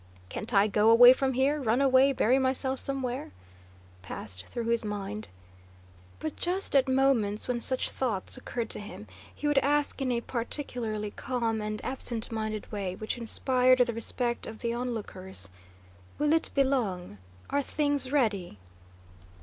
[0.29, 3.31] Can't I go away from here, run away, bury myself somewhere?"
[4.01, 5.27] passed through his mind.
[6.17, 10.19] But just at moments when such thoughts occurred to him, he would ask in a
[10.21, 15.49] particularly calm and absent minded way, which inspired the respect of the onlookers,
[16.17, 17.19] "Will it be long?
[17.51, 18.57] Are things ready?"